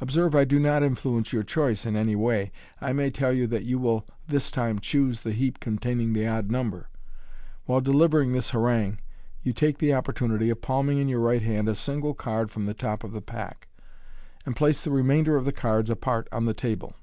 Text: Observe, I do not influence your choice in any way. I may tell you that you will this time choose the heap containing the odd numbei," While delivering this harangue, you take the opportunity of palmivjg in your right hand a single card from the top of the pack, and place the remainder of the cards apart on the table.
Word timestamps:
Observe, 0.00 0.34
I 0.34 0.44
do 0.44 0.58
not 0.58 0.82
influence 0.82 1.32
your 1.32 1.44
choice 1.44 1.86
in 1.86 1.94
any 1.94 2.16
way. 2.16 2.50
I 2.80 2.92
may 2.92 3.12
tell 3.12 3.32
you 3.32 3.46
that 3.46 3.62
you 3.62 3.78
will 3.78 4.04
this 4.26 4.50
time 4.50 4.80
choose 4.80 5.20
the 5.20 5.30
heap 5.30 5.60
containing 5.60 6.14
the 6.14 6.26
odd 6.26 6.48
numbei," 6.48 6.86
While 7.66 7.80
delivering 7.80 8.32
this 8.32 8.50
harangue, 8.50 8.98
you 9.44 9.52
take 9.52 9.78
the 9.78 9.94
opportunity 9.94 10.50
of 10.50 10.60
palmivjg 10.62 11.00
in 11.02 11.08
your 11.08 11.20
right 11.20 11.42
hand 11.42 11.68
a 11.68 11.76
single 11.76 12.12
card 12.14 12.50
from 12.50 12.66
the 12.66 12.74
top 12.74 13.04
of 13.04 13.12
the 13.12 13.22
pack, 13.22 13.68
and 14.44 14.56
place 14.56 14.82
the 14.82 14.90
remainder 14.90 15.36
of 15.36 15.44
the 15.44 15.52
cards 15.52 15.90
apart 15.90 16.26
on 16.32 16.46
the 16.46 16.54
table. 16.54 16.94